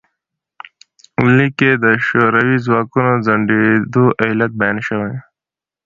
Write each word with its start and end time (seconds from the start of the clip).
لیک 1.35 1.53
کې 1.59 1.71
د 1.83 1.85
شوروي 2.05 2.57
ځواکونو 2.65 3.11
د 3.17 3.21
ځنډیدو 3.25 4.05
علت 4.23 4.51
بیان 4.61 4.77
شوی. 4.87 5.15